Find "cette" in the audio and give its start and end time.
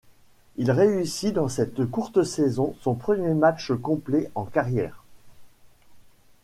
1.47-1.85